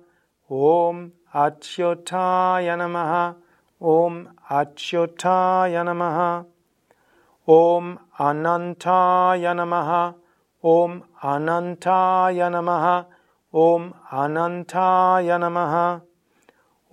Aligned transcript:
Om 0.48 1.12
Achyutaya 1.34 2.78
Namaha. 2.78 3.36
Om 3.82 4.30
Achyutaya 4.48 5.84
Namaha 5.84 6.46
ॐ 7.50 7.96
अनन्ताय 8.20 9.54
नमः। 9.54 10.14
ॐ 10.66 11.00
अनन्ताय 11.24 12.50
नमः। 12.50 13.04
ॐ 13.56 13.92
अनन्ताय 14.12 15.38
नमः। 15.38 16.00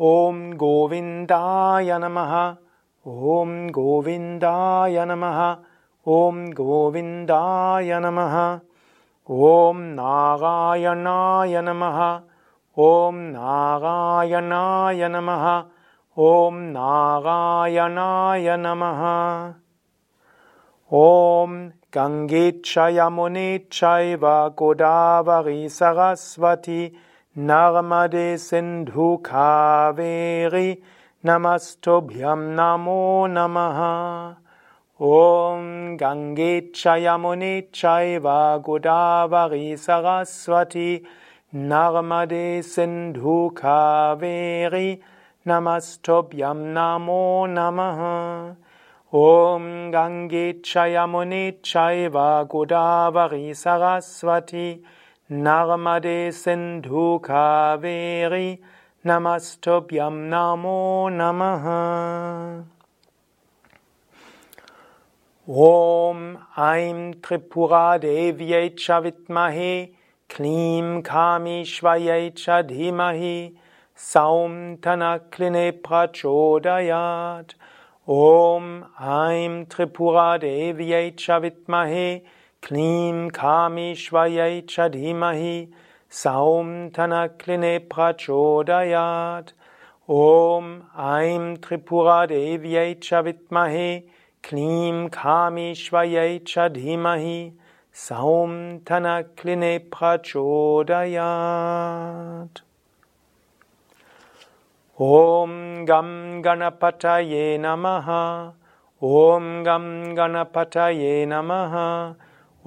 ॐ 0.01 0.57
गोविन्दाय 0.57 1.99
नमः। 1.99 2.57
ॐ 3.07 3.71
गोविन्दाय 3.71 5.05
नमः। 5.05 5.57
ॐ 6.09 6.51
गोविन्दाय 6.51 8.01
नमः। 8.01 8.61
ॐ 9.31 9.77
नागायणाय 9.77 11.63
नमः। 11.63 12.21
ॐ 12.79 13.15
नाायणाय 13.15 15.09
नमः। 15.09 15.63
ॐ 16.19 16.55
नागायणाय 16.55 18.57
नमः। 18.57 19.60
Om 20.93 21.73
Gangechayamune-chaiva 21.93 24.53
Godavari 24.57 25.67
Sarasvati 25.71 26.93
Narmade 27.39 28.37
Sindhu 28.37 29.23
Kaveri 29.23 30.83
Namastobhyam 31.25 32.57
Namo 32.57 33.29
Namaha 33.31 34.37
Om 34.99 35.97
Gangechayamune-chaiva 35.97 38.59
Godavari 38.61 39.75
Sarasvati 39.79 41.05
Narmade 41.55 42.65
Sindhu 42.65 43.53
Kaveri 43.53 45.01
Namastobhyam 45.47 46.73
Namo 46.75 47.47
Namaha 47.47 48.57
Om 49.13 49.91
Gange 49.91 50.63
Chayamune 50.63 51.61
Chaiva 51.63 52.47
Godavari 52.49 53.51
Sarasvati 53.51 54.83
Narmade 55.29 56.33
Sindhu 56.33 57.19
Kaveri 57.19 58.61
Namastobhyam 59.05 60.29
Namo 60.31 61.11
Namaha. 61.11 62.65
Om 65.49 66.39
Aim 66.57 67.15
Tripura 67.15 68.01
Devyai 68.01 68.77
Chavitmahe 68.77 69.91
Klim 70.29 71.03
Kami 71.03 71.65
Shvayai 71.65 72.33
Chadhimahi 72.33 73.57
Saum 73.97 74.77
Tanakline 74.77 75.83
Prachodayat 75.83 77.55
Om 78.09 78.87
Aim 78.99 79.67
Tripura 79.67 80.39
Devyai 80.41 81.13
Chavitmahe 81.15 82.23
Klim 82.63 83.31
Kami 83.31 83.95
Shvayai 83.95 84.63
Chadhimahi 84.65 85.69
Saum 86.09 86.91
Tanakline 86.91 87.87
Prachodayat. 87.89 89.53
Om 90.09 90.85
Aim 90.97 91.59
Tripura 91.59 92.27
Devyai 92.27 92.97
Chavitmahe 92.99 94.05
Klim 94.43 95.11
Kami 95.11 95.75
Shvayai 95.75 96.41
Chadhimahi 96.41 97.53
Saum 97.93 98.81
Tanakline 98.81 99.79
Prachodayat 99.91 101.11
ॐ 105.03 105.85
गं 105.89 106.41
गणपतये 106.45 107.59
नमः। 107.61 108.09
ॐ 109.03 109.63
गं 109.63 110.17
गणपतये 110.17 111.27
नमः। 111.27 111.77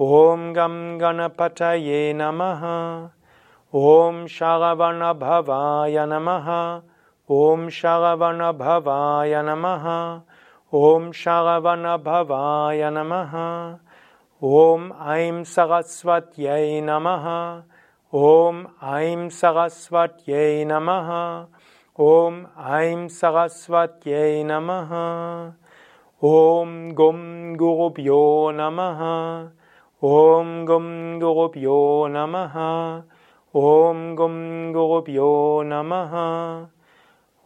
ॐ 0.00 0.52
गं 0.52 1.00
गणपतये 1.00 2.12
नमः। 2.16 2.64
ॐ 3.74 4.26
शगवणभवाय 4.26 6.06
नमः। 6.06 6.50
ॐ 7.30 7.68
शगवणभवाय 7.68 9.42
नमः। 9.42 9.86
ॐ 10.74 11.10
शगवणभवाय 11.12 12.90
नमः। 12.90 13.34
ॐ 14.42 14.90
ऐं 15.06 15.44
सरस्वत्यै 15.44 16.80
नमः। 16.80 17.28
ॐ 18.14 18.64
ऐं 18.82 19.28
सरस्वत्यै 19.28 20.64
नमः। 20.64 21.14
ॐ 22.00 22.44
ऐं 22.58 23.08
सरस्वत्यै 23.08 24.44
नमः। 24.44 24.88
ॐ 26.24 26.92
गुं 26.92 27.56
गुरुभ्यो 27.56 28.50
नमः। 28.54 28.98
ॐ 30.08 30.64
गुं 30.64 31.20
गुरुभ्यो 31.20 32.06
नमः। 32.10 32.52
ॐ 33.56 34.14
गुं 34.14 34.72
गुरुभ्यो 34.72 35.62
नमः। 35.66 36.12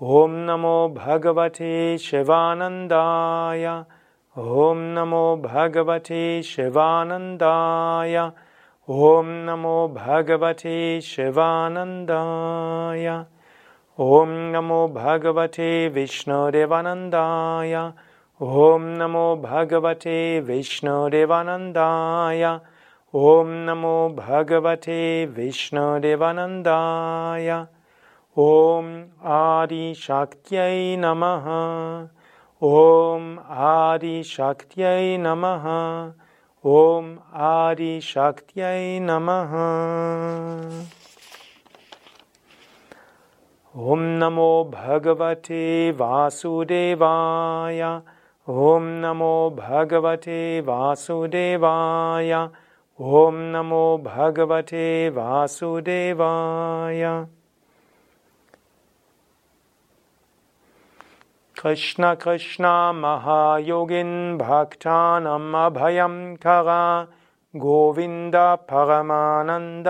ॐ 0.03 0.31
नमो 0.31 0.88
भगवते 0.88 1.98
शिवानन्दाय। 1.98 3.84
ॐ 4.38 4.76
नमो 4.76 5.37
भगवते 5.37 6.42
शिवानन्दाय। 6.42 8.31
ॐ 8.90 9.26
नमो 9.26 9.88
भगवते 9.88 11.00
शिवानन्दाय। 11.00 13.25
ओम 14.00 14.29
नमो 14.31 14.89
भगवते 14.89 15.89
विष्णुदेवानन्दाय। 15.89 17.93
ओम 18.43 18.83
नमो 18.83 19.37
भगवते 19.37 20.41
विष्णुदेवानन्दाय। 20.41 22.61
ओम 23.15 23.47
नमो 23.49 24.09
भगवते 24.09 25.27
विष्णुदेवानंदय 25.27 27.67
ओम 28.39 29.05
आदि 29.25 29.95
शक्त्यै 29.97 30.97
नमः। 30.99 32.09
ओम 32.62 33.39
आदि 33.50 34.23
शक्त्यै 34.23 35.19
नमः। 35.19 36.12
ओम 36.65 37.19
आदि 37.35 38.00
शक्त्यै 38.00 38.99
नमः। 39.03 39.53
ॐ 43.78 44.00
नमो 44.20 44.70
भगवते 44.75 45.90
वासुदेवाय। 45.90 47.82
ॐ 48.48 48.86
नमो 49.02 49.50
भगवते 49.58 50.60
वासुदेवाय। 50.60 52.32
ॐ 53.00 53.36
नमो 53.52 53.98
भगवते 53.98 55.08
वासुदेवाय। 55.08 57.02
कृष्ण 61.62 62.14
कृष्णमहायुगिन् 62.14 64.38
भक्तानमभयं 64.38 66.34
खगा 66.36 67.02
गोविन्द 67.54 68.36
परमानन्द 68.72 69.88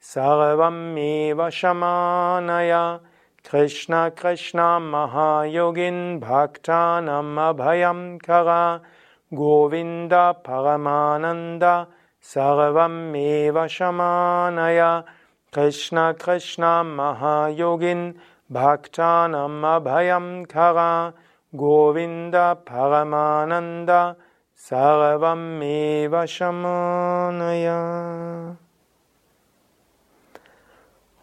सर्वमेव 0.00 1.48
शमानय। 1.50 2.72
Krishna 3.42 4.12
Krishna 4.14 4.78
Mahayogin 4.78 6.20
Bhaktanam 6.20 7.34
Abhayam 7.36 8.20
Kara 8.22 8.82
Govinda 9.34 10.36
Paramananda 10.44 11.86
Sarvam 12.22 13.16
Eva 13.16 13.66
Shamanaya 13.66 15.04
Krishna 15.50 16.14
Krishna 16.18 16.84
Mahayogin 16.84 18.14
Bhaktanam 18.52 19.62
Abhayam 19.62 20.46
Kara 20.46 21.14
Govinda 21.56 22.58
Paramananda 22.64 24.16
Sarvam 24.56 25.62
Eva 25.62 26.24
Shamanaya. 26.24 27.78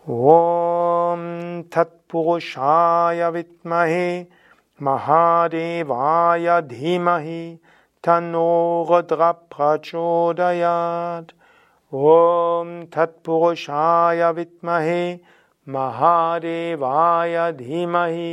Om 0.08 1.47
तत्पुरुषाय 1.78 3.30
विद्महे 3.38 4.10
महादेवाय 4.84 6.48
धीमहि 6.70 7.42
तन्नो 8.08 8.50
गद् 8.90 9.14
गप्चोरयात् 9.20 11.32
ॐपोषाय 12.06 14.22
विद्महे 14.36 15.02
महादेवाय 15.76 17.36
धीमहि 17.62 18.30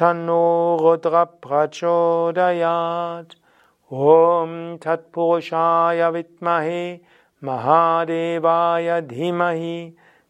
तन्नो 0.00 0.44
गद् 0.82 1.08
गप्चोरयात् 1.14 3.34
ॐपोषाय 4.12 6.02
विद्महे 6.16 6.82
महादेवाय 7.50 8.88
धीमहि 9.14 9.74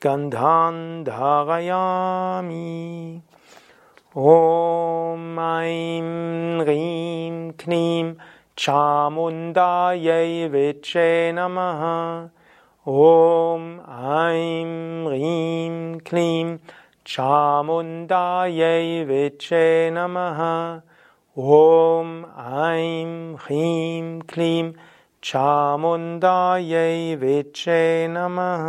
गन्धान्धयामि 0.04 1.04
ॐ 4.18 5.38
ऐं 5.38 6.60
ह्रीं 6.60 7.50
क्लीं 7.50 8.14
चामुण्डायै 8.58 10.48
वेचे 10.48 11.32
नमः। 11.32 11.82
ॐ 12.88 13.64
ऐं 14.14 15.06
ह्रीं 15.06 15.98
क्लीं 15.98 16.56
चामुण्डायै 17.06 19.04
वेचे 19.04 19.90
नमः। 19.90 20.40
ॐ 21.38 22.24
ऐं 22.64 23.34
ह्रीं 23.34 24.20
क्लीं 24.20 24.72
चामुण्डायै 25.22 27.14
वेक्षे 27.14 28.06
नमः। 28.10 28.66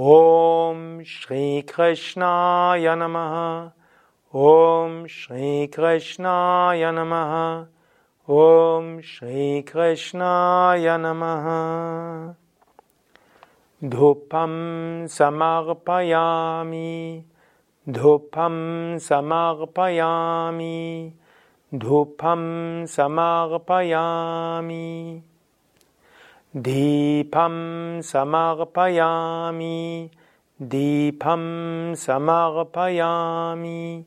ॐ 0.00 0.47
श्रीकृष्णाय 1.08 2.84
नमः। 2.88 3.70
ॐ 4.34 5.06
श्रीकृष्णाय 5.06 6.92
नमः। 6.92 7.66
ॐ 8.30 9.00
श्रीकृष्णाय 9.00 10.86
नमः। 10.90 11.46
धूपं 13.88 14.52
समार्पयामि। 15.06 17.24
धूपं 17.88 18.98
समापयामि 18.98 21.12
धूपं 21.74 22.42
समापयामि 22.86 25.22
दीपं 26.56 27.54
समापयामि 28.02 30.10
Deepam 30.60 31.94
Samarpayami 31.94 34.04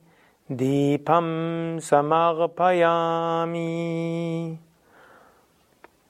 Deepam 0.51 1.79
Samarpayami. 1.79 4.59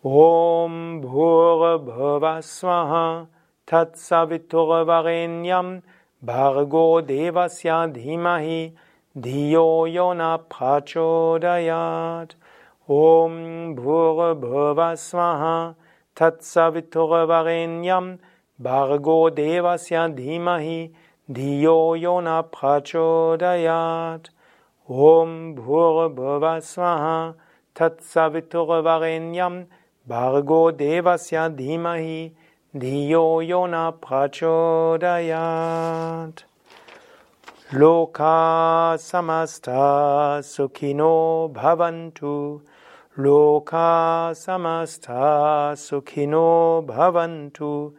Om 0.03 1.01
Bhurabhavasvaha 1.03 3.27
Tatsaviturvarenyam 3.67 5.83
Bhargo 6.25 7.01
Devasya 7.05 7.93
Dhimahi 7.93 8.71
Dhiyo 9.15 9.85
Yona 9.93 10.39
Prachodayat 10.50 12.33
Om 12.89 13.75
Bhurabhavasvaha 13.75 15.75
Tatsaviturvarenyam 16.15 18.17
Bhargo 18.17 18.30
Devasya 18.63 20.15
Dhimahi 20.15 20.91
Dhiyo 21.30 21.96
Yona 22.00 22.44
Prachodayat. 22.44 24.30
Om 24.89 25.56
Bhurabhava 25.56 26.62
Swaha 26.62 27.34
Tatsaviturvarenyam 27.75 29.65
Bhargo 30.08 30.72
Devasya 30.72 31.50
Dhimahi 31.56 32.32
Dhiyo 32.75 33.41
Yona 33.48 33.94
Prachodayat. 33.94 35.24
Loka 37.74 38.98
Samasta 38.98 40.41
Sukhino 40.44 41.50
Bhavantu. 41.51 42.62
Loka 43.18 44.34
Samasta 44.36 45.74
Sukhino 45.75 46.86
Bhavantu 46.86 47.94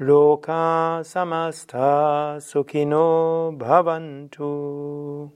Loka 0.00 1.02
samasta 1.02 2.38
sukhino 2.38 3.50
bhavantu. 3.58 5.28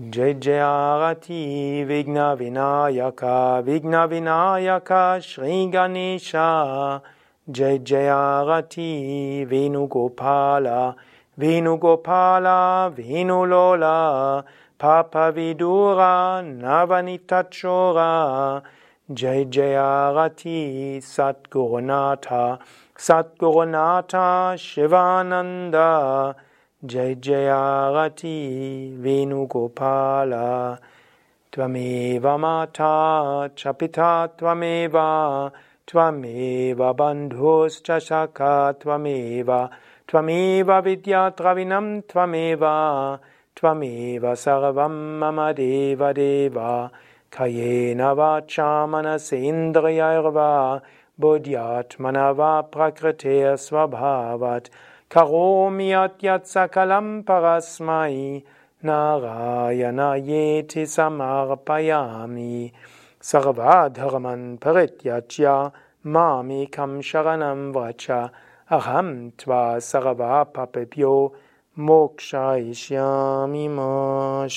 Jai 0.00 0.32
Jayarati 0.32 1.84
Vigna 1.86 2.34
Vinayaka 2.34 3.62
Vigna 3.62 4.08
Vinayaka 4.08 5.22
Shri 5.22 5.68
Ganesha 5.70 7.02
Jai 7.50 7.78
Jayarati 7.80 9.46
Venugopala 9.46 10.94
Venugopala 11.38 12.90
Venulola 12.96 14.44
Papa 14.78 15.30
Vidura 15.34 16.42
Navanitachora 16.42 18.62
Jai 19.10 19.46
Jayarati 19.46 20.98
Satgurunatha 20.98 22.58
Satgurunatha 22.94 24.52
Shivananda 24.60 26.34
Jai 26.84 27.14
Jayarati 27.14 28.98
Venugopala 29.00 30.78
Tvameva 31.50 32.38
Mata 32.38 33.50
Chapita 33.56 34.28
Tvameva 34.36 35.52
Tvameva 35.86 36.94
Bandhus 36.94 37.80
Chashaka 37.80 38.74
Tvameva 38.78 39.70
Tvameva 40.06 40.84
Vidya 40.84 41.32
Travinam 41.34 42.02
Tvameva 42.02 43.18
Tvameva 43.56 44.36
sarvam 44.36 45.18
mama 45.18 45.54
deva 45.54 46.12
deva 46.12 46.90
kayena 47.30 48.14
vacha 48.18 48.86
manasendriyarva 48.92 50.82
buddhyatmana 51.20 52.36
va 52.36 52.62
prakriter 52.62 53.56
svabhavat 53.64 54.68
karomi 55.10 55.90
atyat 56.04 56.44
sakalam 56.54 57.24
parasmai 57.24 58.42
narayana 58.82 60.10
yeti 60.30 60.86
samarpayami 60.94 62.72
sarvadharman 63.20 64.58
parityachya 64.58 65.72
mamikam 66.04 66.92
sharanam 67.08 67.72
vacha 67.72 68.30
aham 68.70 69.32
tva 69.36 69.80
sarvapapebhyo 69.90 71.32
Mokshaishyami 71.78 73.70
ma 73.70 74.48